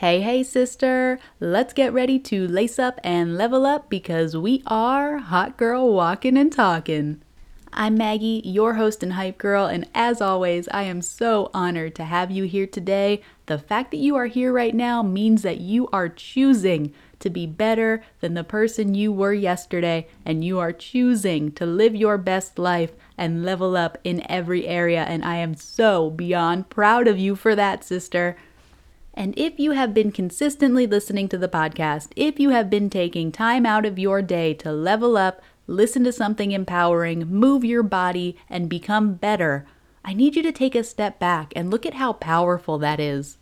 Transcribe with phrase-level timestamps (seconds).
[0.00, 5.16] Hey, hey, sister, let's get ready to lace up and level up because we are
[5.16, 7.22] Hot Girl Walking and Talking.
[7.72, 12.04] I'm Maggie, your host and hype girl, and as always, I am so honored to
[12.04, 13.22] have you here today.
[13.46, 17.46] The fact that you are here right now means that you are choosing to be
[17.46, 22.58] better than the person you were yesterday, and you are choosing to live your best
[22.58, 25.04] life and level up in every area.
[25.04, 28.36] And I am so beyond proud of you for that, sister.
[29.16, 33.32] And if you have been consistently listening to the podcast, if you have been taking
[33.32, 38.36] time out of your day to level up, listen to something empowering, move your body,
[38.50, 39.66] and become better,
[40.04, 43.38] I need you to take a step back and look at how powerful that is.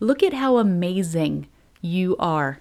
[0.00, 1.46] Look at how amazing
[1.82, 2.60] you are.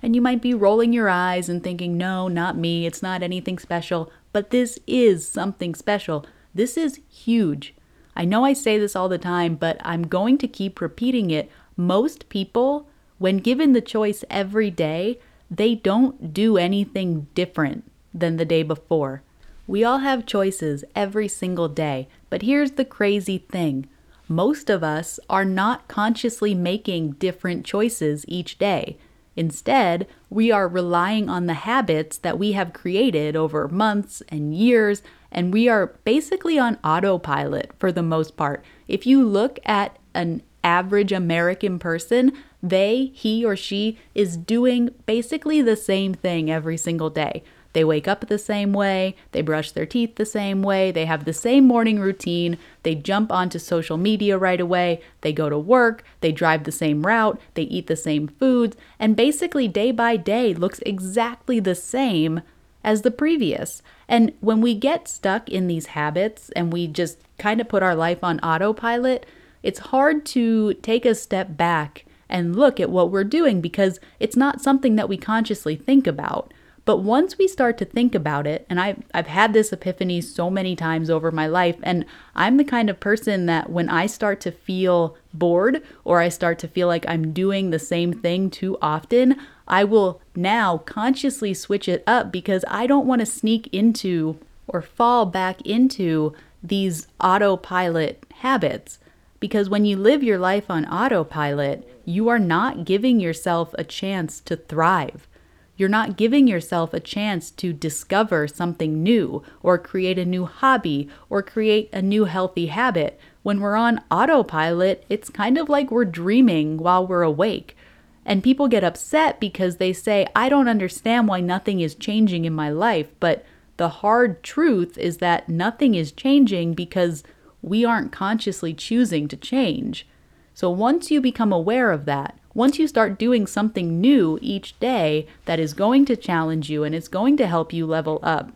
[0.00, 3.58] And you might be rolling your eyes and thinking, no, not me, it's not anything
[3.58, 6.24] special, but this is something special.
[6.54, 7.74] This is huge.
[8.14, 11.50] I know I say this all the time, but I'm going to keep repeating it
[11.76, 12.88] most people,
[13.18, 15.18] when given the choice every day,
[15.50, 19.22] they don't do anything different than the day before.
[19.66, 23.88] We all have choices every single day, but here's the crazy thing
[24.28, 28.96] most of us are not consciously making different choices each day.
[29.36, 35.02] Instead, we are relying on the habits that we have created over months and years,
[35.30, 38.64] and we are basically on autopilot for the most part.
[38.86, 45.60] If you look at an average American person, they, he or she, is doing basically
[45.62, 47.44] the same thing every single day.
[47.74, 51.24] They wake up the same way, they brush their teeth the same way, they have
[51.24, 56.04] the same morning routine, they jump onto social media right away, they go to work,
[56.20, 60.54] they drive the same route, they eat the same foods, and basically day by day
[60.54, 62.42] looks exactly the same
[62.84, 63.82] as the previous.
[64.08, 67.96] And when we get stuck in these habits and we just kind of put our
[67.96, 69.26] life on autopilot,
[69.64, 74.36] it's hard to take a step back and look at what we're doing because it's
[74.36, 76.52] not something that we consciously think about.
[76.84, 80.50] But once we start to think about it, and I've, I've had this epiphany so
[80.50, 82.04] many times over my life, and
[82.34, 86.58] I'm the kind of person that when I start to feel bored or I start
[86.58, 89.36] to feel like I'm doing the same thing too often,
[89.66, 94.36] I will now consciously switch it up because I don't want to sneak into
[94.68, 98.98] or fall back into these autopilot habits.
[99.44, 104.40] Because when you live your life on autopilot, you are not giving yourself a chance
[104.40, 105.28] to thrive.
[105.76, 111.10] You're not giving yourself a chance to discover something new or create a new hobby
[111.28, 113.20] or create a new healthy habit.
[113.42, 117.76] When we're on autopilot, it's kind of like we're dreaming while we're awake.
[118.24, 122.54] And people get upset because they say, I don't understand why nothing is changing in
[122.54, 123.08] my life.
[123.20, 123.44] But
[123.76, 127.22] the hard truth is that nothing is changing because
[127.64, 130.06] we aren't consciously choosing to change.
[130.52, 135.26] So once you become aware of that, once you start doing something new each day
[135.46, 138.52] that is going to challenge you and is going to help you level up,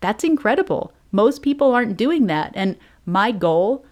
[0.00, 0.92] that's incredible.
[1.10, 2.52] Most people aren't doing that.
[2.54, 2.76] And
[3.06, 3.86] my goal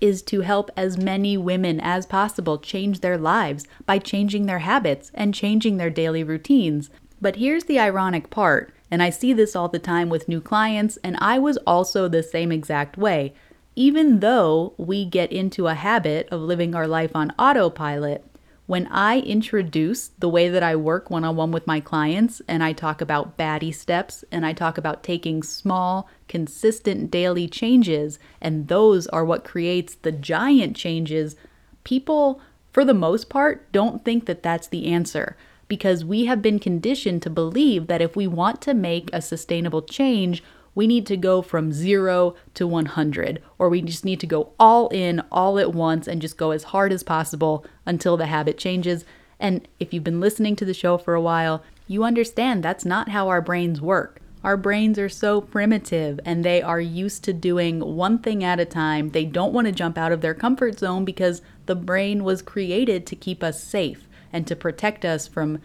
[0.00, 5.10] is to help as many women as possible change their lives by changing their habits
[5.14, 6.90] and changing their daily routines.
[7.20, 10.98] But here's the ironic part, and I see this all the time with new clients,
[11.04, 13.32] and I was also the same exact way
[13.74, 18.24] even though we get into a habit of living our life on autopilot,
[18.66, 22.62] when I introduce the way that I work one on one with my clients and
[22.62, 28.68] I talk about baddie steps and I talk about taking small, consistent daily changes, and
[28.68, 31.36] those are what creates the giant changes,
[31.84, 32.40] people,
[32.72, 35.36] for the most part, don't think that that's the answer.
[35.68, 39.82] Because we have been conditioned to believe that if we want to make a sustainable
[39.82, 40.42] change,
[40.74, 44.88] we need to go from zero to 100, or we just need to go all
[44.88, 49.04] in all at once and just go as hard as possible until the habit changes.
[49.38, 53.10] And if you've been listening to the show for a while, you understand that's not
[53.10, 54.20] how our brains work.
[54.44, 58.64] Our brains are so primitive and they are used to doing one thing at a
[58.64, 59.10] time.
[59.10, 63.06] They don't want to jump out of their comfort zone because the brain was created
[63.06, 65.60] to keep us safe and to protect us from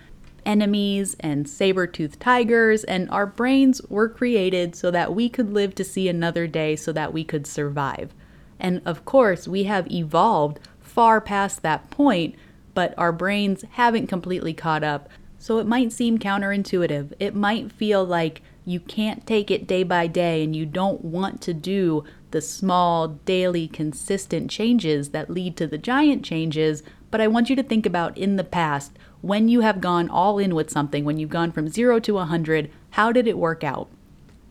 [0.48, 5.84] enemies and saber-toothed tigers, and our brains were created so that we could live to
[5.84, 8.16] see another day so that we could survive.
[8.60, 12.34] And of course, we have evolved far past that point,
[12.74, 15.10] but our brains haven't completely caught up.
[15.38, 17.14] So it might seem counterintuitive.
[17.20, 21.42] It might feel like you can't take it day by day and you don't want
[21.42, 26.84] to do the small, daily, consistent changes that lead to the giant changes.
[27.12, 30.40] But I want you to think about in the past when you have gone all
[30.40, 33.90] in with something, when you've gone from zero to 100, how did it work out?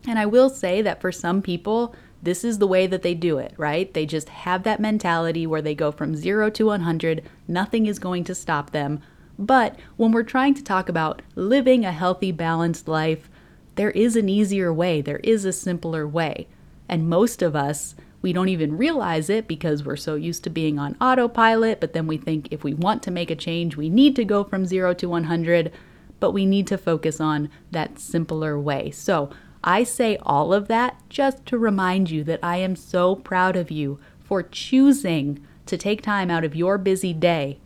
[0.07, 3.37] And I will say that for some people, this is the way that they do
[3.37, 3.93] it, right?
[3.93, 8.23] They just have that mentality where they go from zero to 100, nothing is going
[8.25, 9.01] to stop them.
[9.39, 13.29] But when we're trying to talk about living a healthy, balanced life,
[13.75, 16.47] there is an easier way, there is a simpler way.
[16.89, 17.95] And most of us,
[18.27, 22.07] we don't even realize it because we're so used to being on autopilot, but then
[22.07, 24.95] we think if we want to make a change, we need to go from 0
[24.95, 25.71] to 100,
[26.19, 28.91] but we need to focus on that simpler way.
[28.91, 29.29] So,
[29.63, 33.71] I say all of that just to remind you that I am so proud of
[33.71, 37.59] you for choosing to take time out of your busy day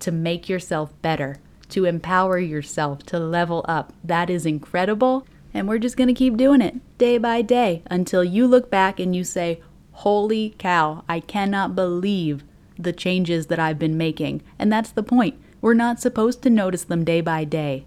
[0.00, 1.36] to make yourself better,
[1.68, 3.92] to empower yourself, to level up.
[4.02, 5.26] That is incredible.
[5.52, 8.98] And we're just going to keep doing it day by day until you look back
[8.98, 9.60] and you say,
[10.00, 12.44] Holy cow, I cannot believe
[12.78, 14.42] the changes that I've been making.
[14.58, 15.40] And that's the point.
[15.62, 17.86] We're not supposed to notice them day by day.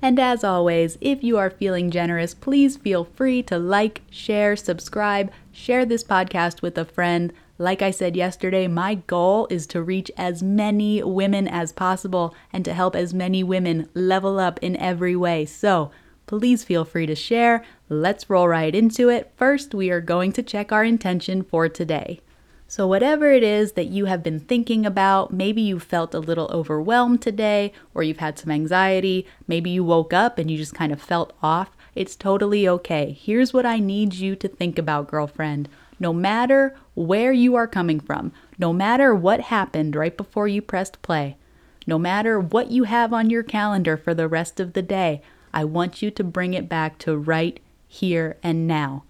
[0.00, 5.32] And as always, if you are feeling generous, please feel free to like, share, subscribe,
[5.50, 7.32] share this podcast with a friend.
[7.58, 12.64] Like I said yesterday, my goal is to reach as many women as possible and
[12.64, 15.44] to help as many women level up in every way.
[15.44, 15.90] So
[16.26, 17.64] please feel free to share.
[17.90, 19.32] Let's roll right into it.
[19.36, 22.20] First, we are going to check our intention for today.
[22.66, 26.48] So, whatever it is that you have been thinking about, maybe you felt a little
[26.52, 30.92] overwhelmed today, or you've had some anxiety, maybe you woke up and you just kind
[30.92, 33.16] of felt off, it's totally okay.
[33.18, 35.70] Here's what I need you to think about, girlfriend.
[35.98, 41.00] No matter where you are coming from, no matter what happened right before you pressed
[41.00, 41.38] play,
[41.86, 45.22] no matter what you have on your calendar for the rest of the day,
[45.54, 49.04] I want you to bring it back to right here and now.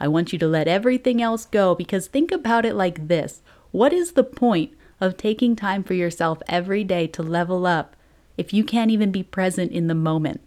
[0.00, 3.92] I want you to let everything else go because think about it like this What
[3.92, 7.94] is the point of taking time for yourself every day to level up
[8.36, 10.40] if you can't even be present in the moment?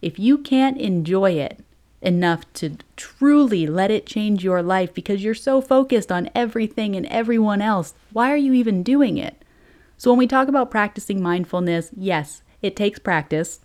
[0.00, 1.60] If you can't enjoy it,
[2.02, 7.06] enough to truly let it change your life because you're so focused on everything and
[7.06, 7.94] everyone else.
[8.12, 9.42] Why are you even doing it?
[9.96, 13.60] So, when we talk about practicing mindfulness, yes, it takes practice.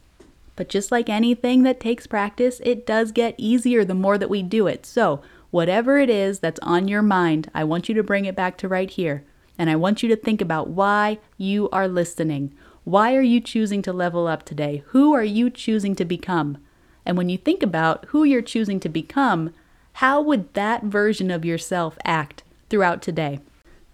[0.57, 4.43] But just like anything that takes practice, it does get easier the more that we
[4.43, 4.85] do it.
[4.85, 5.21] So,
[5.51, 8.67] whatever it is that's on your mind, I want you to bring it back to
[8.67, 9.23] right here.
[9.57, 12.53] And I want you to think about why you are listening.
[12.83, 14.83] Why are you choosing to level up today?
[14.87, 16.57] Who are you choosing to become?
[17.05, 19.53] And when you think about who you're choosing to become,
[19.93, 23.39] how would that version of yourself act throughout today?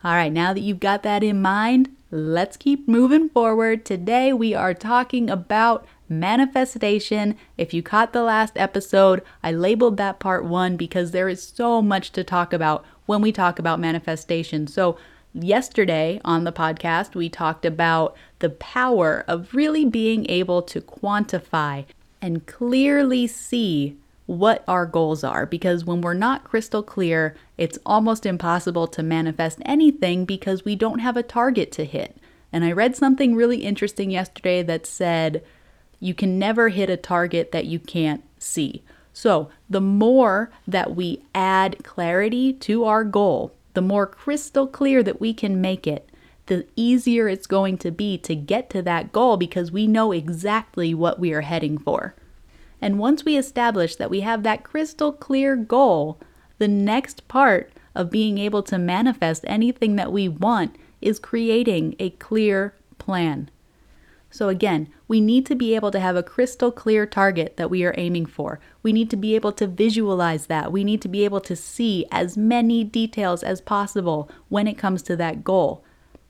[0.03, 3.85] All right, now that you've got that in mind, let's keep moving forward.
[3.85, 7.35] Today we are talking about manifestation.
[7.57, 11.81] If you caught the last episode, I labeled that part one because there is so
[11.81, 14.67] much to talk about when we talk about manifestation.
[14.67, 14.97] So,
[15.33, 21.85] yesterday on the podcast, we talked about the power of really being able to quantify
[22.21, 28.25] and clearly see what our goals are because when we're not crystal clear, it's almost
[28.25, 32.15] impossible to manifest anything because we don't have a target to hit.
[32.51, 35.43] And I read something really interesting yesterday that said
[36.03, 38.83] you can never hit a target that you can't see.
[39.13, 45.21] So, the more that we add clarity to our goal, the more crystal clear that
[45.21, 46.09] we can make it,
[46.47, 50.93] the easier it's going to be to get to that goal because we know exactly
[50.93, 52.15] what we are heading for.
[52.81, 56.19] And once we establish that we have that crystal clear goal,
[56.57, 62.09] the next part of being able to manifest anything that we want is creating a
[62.09, 63.49] clear plan.
[64.29, 67.85] So, again, we need to be able to have a crystal clear target that we
[67.85, 68.59] are aiming for.
[68.81, 70.71] We need to be able to visualize that.
[70.71, 75.03] We need to be able to see as many details as possible when it comes
[75.03, 75.83] to that goal.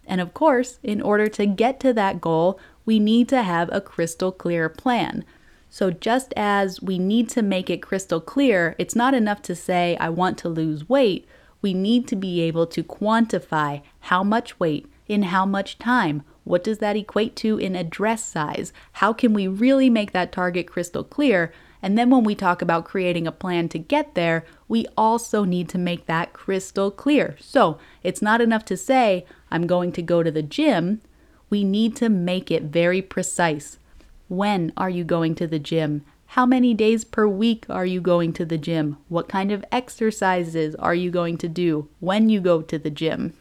[0.05, 3.79] And of course, in order to get to that goal, we need to have a
[3.79, 5.23] crystal clear plan.
[5.69, 9.95] So, just as we need to make it crystal clear, it's not enough to say,
[9.97, 11.25] I want to lose weight.
[11.61, 16.23] We need to be able to quantify how much weight in how much time.
[16.43, 18.73] What does that equate to in a dress size?
[18.93, 21.53] How can we really make that target crystal clear?
[21.81, 25.67] And then when we talk about creating a plan to get there, we also need
[25.69, 27.35] to make that crystal clear.
[27.39, 31.01] So it's not enough to say, I'm going to go to the gym.
[31.49, 33.77] We need to make it very precise.
[34.29, 36.03] When are you going to the gym?
[36.27, 38.97] How many days per week are you going to the gym?
[39.07, 43.33] What kind of exercises are you going to do when you go to the gym?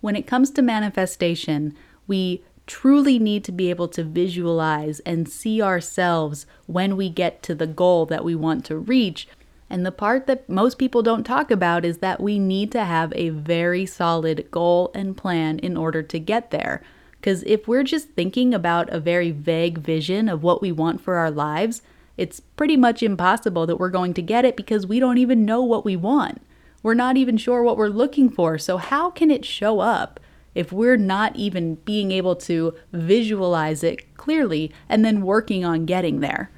[0.00, 1.76] When it comes to manifestation,
[2.08, 7.54] we truly need to be able to visualize and see ourselves when we get to
[7.54, 9.28] the goal that we want to reach.
[9.70, 13.12] And the part that most people don't talk about is that we need to have
[13.14, 16.82] a very solid goal and plan in order to get there.
[17.12, 21.16] Because if we're just thinking about a very vague vision of what we want for
[21.16, 21.82] our lives,
[22.16, 25.62] it's pretty much impossible that we're going to get it because we don't even know
[25.62, 26.40] what we want.
[26.82, 28.56] We're not even sure what we're looking for.
[28.58, 30.20] So, how can it show up?
[30.58, 36.18] If we're not even being able to visualize it clearly and then working on getting
[36.18, 36.50] there.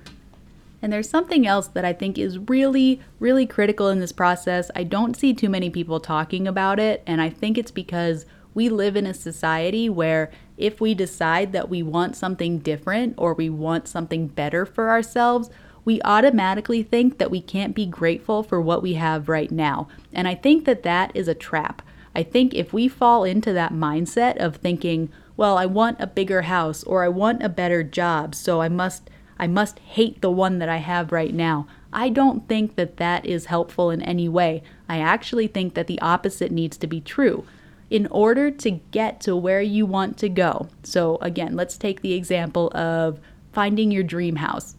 [0.80, 4.70] And there's something else that I think is really, really critical in this process.
[4.74, 8.70] I don't see too many people talking about it, and I think it's because we
[8.70, 13.50] live in a society where if we decide that we want something different or we
[13.50, 15.50] want something better for ourselves,
[15.84, 19.88] we automatically think that we can't be grateful for what we have right now.
[20.10, 21.82] And I think that that is a trap.
[22.14, 26.42] I think if we fall into that mindset of thinking, well, I want a bigger
[26.42, 30.58] house or I want a better job, so I must I must hate the one
[30.58, 31.66] that I have right now.
[31.94, 34.62] I don't think that that is helpful in any way.
[34.86, 37.46] I actually think that the opposite needs to be true.
[37.88, 42.12] In order to get to where you want to go, so again, let's take the
[42.12, 43.18] example of
[43.52, 44.76] finding your dream house.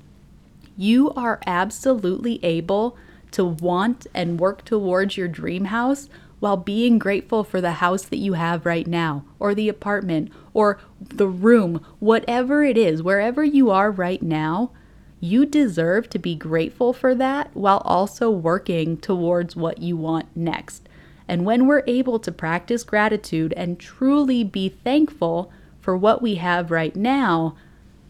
[0.78, 2.96] You are absolutely able
[3.32, 6.08] to want and work towards your dream house
[6.42, 10.80] while being grateful for the house that you have right now, or the apartment, or
[11.00, 14.72] the room, whatever it is, wherever you are right now,
[15.20, 20.90] you deserve to be grateful for that while also working towards what you want next.
[21.28, 26.72] And when we're able to practice gratitude and truly be thankful for what we have
[26.72, 27.56] right now,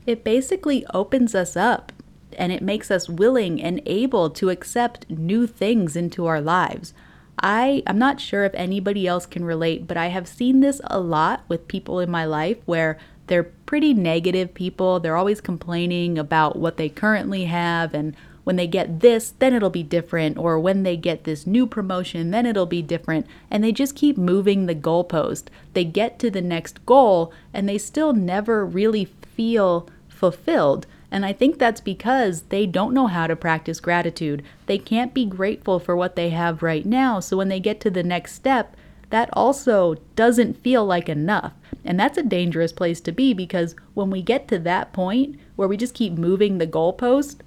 [0.07, 1.91] it basically opens us up
[2.37, 6.93] and it makes us willing and able to accept new things into our lives.
[7.39, 10.99] I I'm not sure if anybody else can relate, but I have seen this a
[10.99, 12.97] lot with people in my life where
[13.27, 14.99] they're pretty negative people.
[14.99, 19.69] They're always complaining about what they currently have and when they get this, then it'll
[19.69, 23.27] be different, or when they get this new promotion, then it'll be different.
[23.49, 25.45] And they just keep moving the goalpost.
[25.73, 30.87] They get to the next goal and they still never really feel fulfilled.
[31.11, 34.43] And I think that's because they don't know how to practice gratitude.
[34.65, 37.19] They can't be grateful for what they have right now.
[37.19, 38.77] So when they get to the next step,
[39.09, 41.51] that also doesn't feel like enough.
[41.83, 45.67] And that's a dangerous place to be because when we get to that point where
[45.67, 47.39] we just keep moving the goalpost,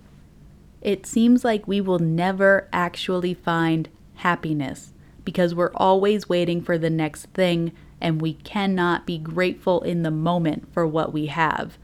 [0.83, 4.93] it seems like we will never actually find happiness
[5.25, 10.11] because we're always waiting for the next thing and we cannot be grateful in the
[10.11, 11.79] moment for what we have.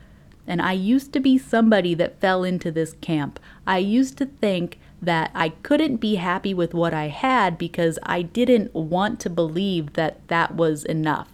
[0.51, 3.39] And I used to be somebody that fell into this camp.
[3.69, 8.23] I used to think that I couldn't be happy with what I had because I
[8.23, 11.29] didn't want to believe that that was enough.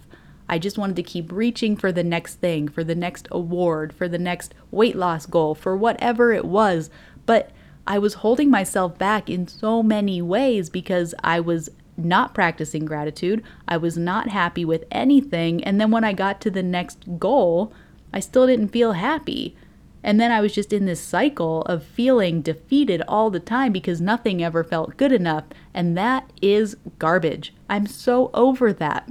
[0.47, 4.07] I just wanted to keep reaching for the next thing, for the next award, for
[4.07, 6.91] the next weight loss goal, for whatever it was.
[7.25, 7.49] But
[7.87, 13.43] I was holding myself back in so many ways because I was not practicing gratitude.
[13.67, 15.63] I was not happy with anything.
[15.63, 17.73] And then when I got to the next goal,
[18.17, 19.55] I still didn't feel happy.
[20.01, 24.01] And then I was just in this cycle of feeling defeated all the time because
[24.01, 25.43] nothing ever felt good enough.
[25.71, 27.53] And that is garbage.
[27.69, 29.07] I'm so over that.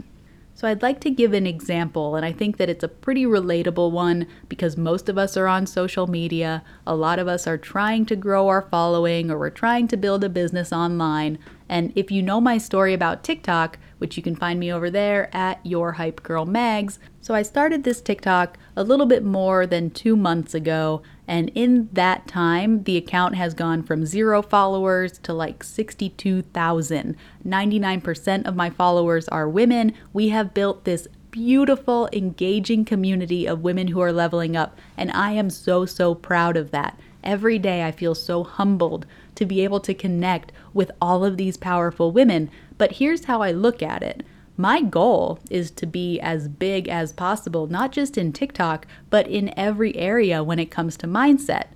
[0.55, 3.93] So I'd like to give an example, and I think that it's a pretty relatable
[3.93, 6.65] one because most of us are on social media.
[6.85, 10.25] A lot of us are trying to grow our following or we're trying to build
[10.25, 11.39] a business online.
[11.69, 15.35] And if you know my story about TikTok, which you can find me over there
[15.35, 16.99] at Your Hype Girl Mags.
[17.21, 21.89] So I started this TikTok a little bit more than two months ago, and in
[21.93, 27.17] that time, the account has gone from zero followers to like 62,000.
[27.47, 29.93] 99% of my followers are women.
[30.13, 35.33] We have built this beautiful, engaging community of women who are leveling up, and I
[35.33, 36.99] am so, so proud of that.
[37.23, 41.57] Every day I feel so humbled to be able to connect with all of these
[41.57, 42.51] powerful women.
[42.79, 44.25] But here's how I look at it.
[44.57, 49.57] My goal is to be as big as possible, not just in TikTok, but in
[49.59, 51.67] every area when it comes to mindset.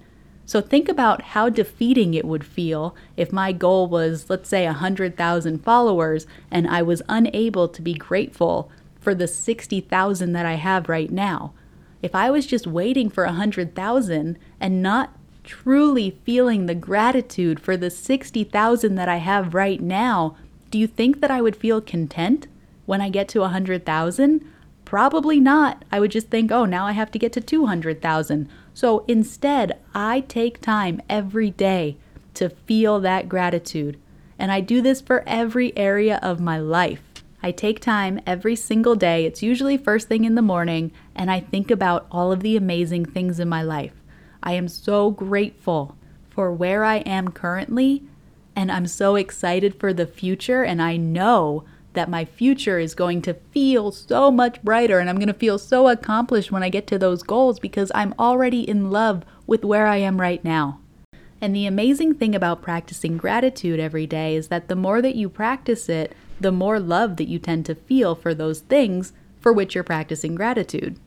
[0.47, 5.63] So think about how defeating it would feel if my goal was, let's say, 100,000
[5.63, 11.11] followers and I was unable to be grateful for the 60,000 that I have right
[11.11, 11.53] now.
[12.03, 15.15] If I was just waiting for 100,000 and not
[15.45, 20.37] truly feeling the gratitude for the 60,000 that I have right now,
[20.71, 22.47] do you think that I would feel content
[22.87, 24.45] when I get to 100,000?
[24.85, 25.85] Probably not.
[25.93, 28.49] I would just think, oh, now I have to get to 200,000.
[28.75, 31.97] So instead, I take time every day
[32.35, 33.99] to feel that gratitude.
[34.39, 37.03] And I do this for every area of my life.
[37.43, 41.41] I take time every single day, it's usually first thing in the morning, and I
[41.41, 43.95] think about all of the amazing things in my life.
[44.43, 45.97] I am so grateful
[46.29, 48.03] for where I am currently,
[48.57, 50.63] and I'm so excited for the future.
[50.63, 55.17] And I know that my future is going to feel so much brighter, and I'm
[55.17, 58.91] going to feel so accomplished when I get to those goals because I'm already in
[58.91, 60.81] love with where I am right now.
[61.41, 65.29] And the amazing thing about practicing gratitude every day is that the more that you
[65.29, 69.75] practice it, the more love that you tend to feel for those things for which
[69.75, 71.01] you're practicing gratitude.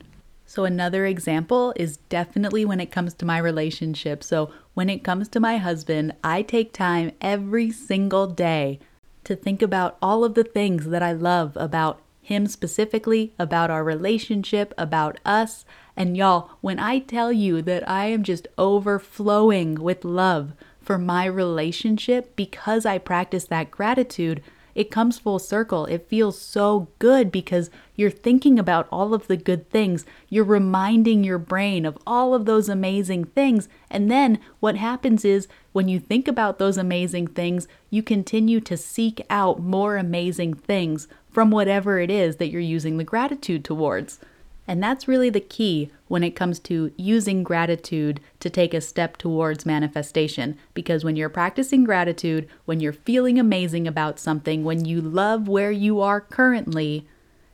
[0.54, 4.22] So, another example is definitely when it comes to my relationship.
[4.22, 8.78] So, when it comes to my husband, I take time every single day
[9.24, 13.82] to think about all of the things that I love about him specifically, about our
[13.82, 15.64] relationship, about us.
[15.96, 21.24] And y'all, when I tell you that I am just overflowing with love for my
[21.24, 24.40] relationship because I practice that gratitude,
[24.74, 25.86] it comes full circle.
[25.86, 30.04] It feels so good because you're thinking about all of the good things.
[30.28, 33.68] You're reminding your brain of all of those amazing things.
[33.90, 38.76] And then what happens is when you think about those amazing things, you continue to
[38.76, 44.20] seek out more amazing things from whatever it is that you're using the gratitude towards.
[44.66, 49.16] And that's really the key when it comes to using gratitude to take a step
[49.16, 50.56] towards manifestation.
[50.72, 55.70] Because when you're practicing gratitude, when you're feeling amazing about something, when you love where
[55.70, 57.06] you are currently,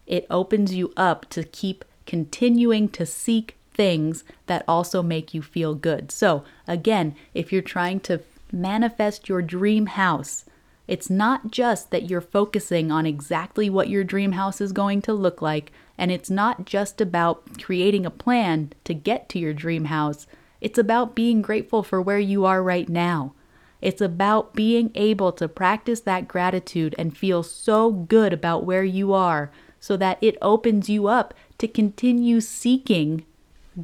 [0.06, 5.74] it opens you up to keep continuing to seek things that also make you feel
[5.74, 6.10] good.
[6.10, 8.20] So, again, if you're trying to
[8.52, 10.44] manifest your dream house,
[10.88, 15.12] it's not just that you're focusing on exactly what your dream house is going to
[15.12, 19.84] look like, and it's not just about creating a plan to get to your dream
[19.84, 20.26] house.
[20.58, 23.34] It's about being grateful for where you are right now.
[23.82, 29.12] It's about being able to practice that gratitude and feel so good about where you
[29.12, 33.26] are so that it opens you up to continue seeking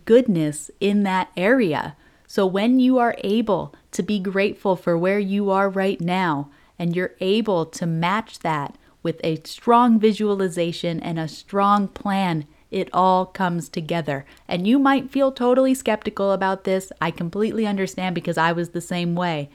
[0.07, 1.97] goodness in that area.
[2.27, 6.97] So when you are able to be grateful for where you are right now, and
[6.97, 8.77] you're able to match that
[9.07, 14.27] with a strong visualization and a strong plan, it all comes together.
[14.49, 16.91] And you might feel totally skeptical about this.
[17.01, 19.49] I completely understand because I was the same way.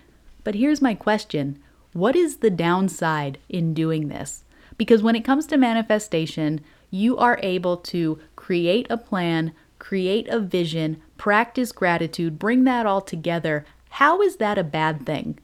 [0.46, 1.60] But here's my question
[1.92, 4.46] What is the downside in doing this?
[4.78, 10.40] Because when it comes to manifestation, you are able to create a plan, create a
[10.40, 13.66] vision, practice gratitude, bring that all together.
[13.90, 15.40] How is that a bad thing?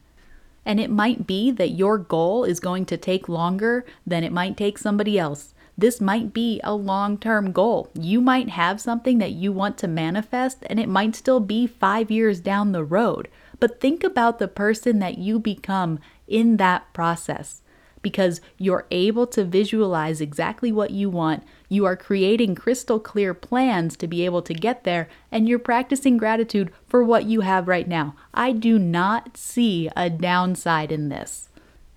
[0.64, 4.56] And it might be that your goal is going to take longer than it might
[4.56, 5.54] take somebody else.
[5.76, 7.88] This might be a long term goal.
[7.94, 12.10] You might have something that you want to manifest, and it might still be five
[12.10, 13.28] years down the road.
[13.60, 17.62] But think about the person that you become in that process
[18.08, 21.42] because you're able to visualize exactly what you want.
[21.68, 26.16] You are creating crystal clear plans to be able to get there, and you're practicing
[26.16, 28.16] gratitude for what you have right now.
[28.32, 31.50] I do not see a downside in this.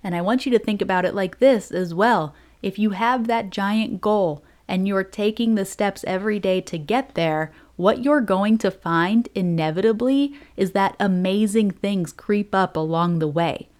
[0.04, 2.34] And I want you to think about it like this as well.
[2.60, 7.14] If you have that giant goal and you're taking the steps every day to get
[7.14, 13.28] there, what you're going to find inevitably is that amazing things creep up along the
[13.28, 13.70] way.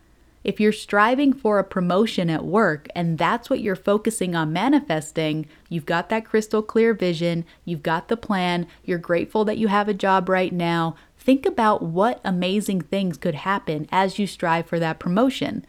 [0.44, 5.46] If you're striving for a promotion at work and that's what you're focusing on manifesting,
[5.68, 9.88] you've got that crystal clear vision, you've got the plan, you're grateful that you have
[9.88, 10.96] a job right now.
[11.16, 15.64] Think about what amazing things could happen as you strive for that promotion.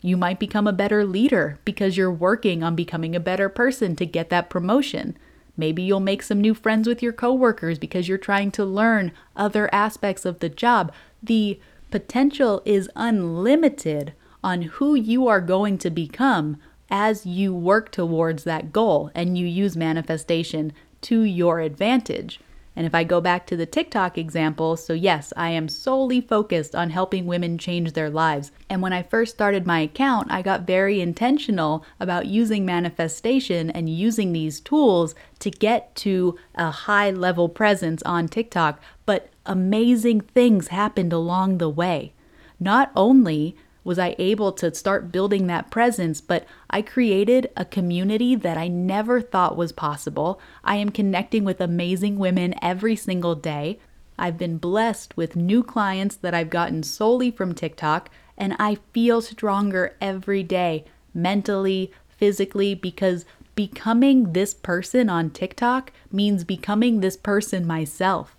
[0.00, 4.06] You might become a better leader because you're working on becoming a better person to
[4.06, 5.16] get that promotion.
[5.56, 9.72] Maybe you'll make some new friends with your coworkers because you're trying to learn other
[9.72, 10.92] aspects of the job.
[11.20, 14.12] The Potential is unlimited
[14.44, 16.58] on who you are going to become
[16.90, 22.40] as you work towards that goal and you use manifestation to your advantage.
[22.76, 26.76] And if I go back to the TikTok example, so yes, I am solely focused
[26.76, 28.52] on helping women change their lives.
[28.70, 33.88] And when I first started my account, I got very intentional about using manifestation and
[33.88, 38.80] using these tools to get to a high level presence on TikTok.
[39.06, 42.12] But amazing things happened along the way.
[42.60, 48.34] Not only was I able to start building that presence, but I created a community
[48.34, 50.38] that I never thought was possible.
[50.62, 53.78] I am connecting with amazing women every single day.
[54.18, 59.22] I've been blessed with new clients that I've gotten solely from TikTok, and I feel
[59.22, 60.84] stronger every day,
[61.14, 68.36] mentally, physically, because becoming this person on TikTok means becoming this person myself.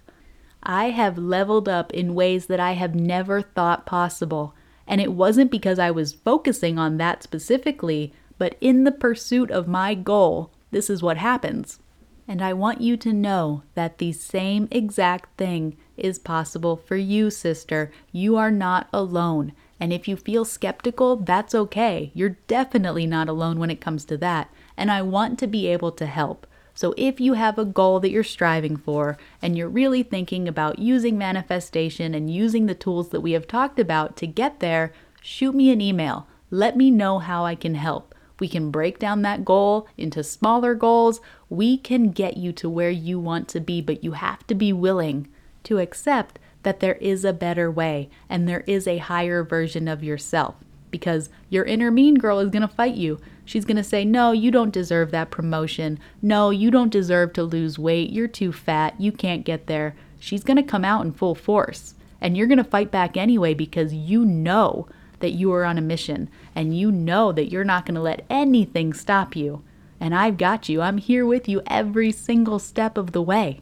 [0.64, 4.54] I have leveled up in ways that I have never thought possible.
[4.88, 9.68] And it wasn't because I was focusing on that specifically, but in the pursuit of
[9.68, 11.80] my goal, this is what happens.
[12.28, 17.30] And I want you to know that the same exact thing is possible for you,
[17.30, 17.92] sister.
[18.12, 19.54] You are not alone.
[19.80, 22.12] And if you feel skeptical, that's okay.
[22.14, 24.52] You're definitely not alone when it comes to that.
[24.78, 26.46] And I want to be able to help.
[26.80, 30.80] So, if you have a goal that you're striving for and you're really thinking about
[30.80, 35.54] using manifestation and using the tools that we have talked about to get there, shoot
[35.54, 36.26] me an email.
[36.50, 38.16] Let me know how I can help.
[38.40, 41.20] we can break down that goal into smaller goals.
[41.50, 44.72] We can get you to where you want to be, but you have to be
[44.72, 45.28] willing
[45.64, 50.02] to accept that there is a better way and there is a higher version of
[50.02, 50.56] yourself
[50.92, 53.20] because your inner mean girl is going to fight you.
[53.50, 55.98] She's going to say, No, you don't deserve that promotion.
[56.22, 58.12] No, you don't deserve to lose weight.
[58.12, 58.94] You're too fat.
[59.02, 59.96] You can't get there.
[60.20, 61.96] She's going to come out in full force.
[62.22, 65.82] And you're going to fight back anyway because you know that you are on a
[65.82, 69.64] mission and you know that you're not going to let anything stop you.
[70.00, 70.84] And I've got you.
[70.84, 73.62] I'm here with you every single step of the way.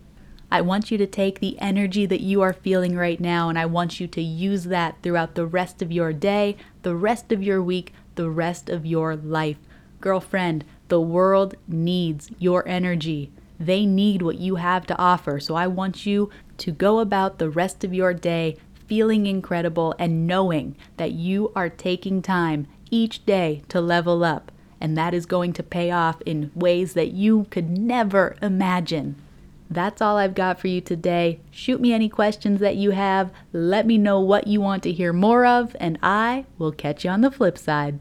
[0.52, 3.65] I want you to take the energy that you are feeling right now and I
[3.65, 7.63] want you to use that throughout the rest of your day, the rest of your
[7.63, 9.58] week, the rest of your life.
[9.99, 13.31] Girlfriend, the world needs your energy.
[13.60, 15.39] They need what you have to offer.
[15.39, 16.29] So I want you
[16.60, 18.57] to go about the rest of your day
[18.88, 24.51] feeling incredible and knowing that you are taking time each day to level up.
[24.79, 29.15] And that is going to pay off in ways that you could never imagine.
[29.69, 31.41] That's all I've got for you today.
[31.51, 33.31] Shoot me any questions that you have.
[33.51, 37.10] Let me know what you want to hear more of, and I will catch you
[37.10, 37.99] on the flip side.